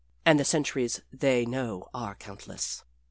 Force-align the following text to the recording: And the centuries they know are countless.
And 0.25 0.39
the 0.39 0.43
centuries 0.45 1.03
they 1.13 1.45
know 1.45 1.87
are 1.93 2.15
countless. 2.15 2.83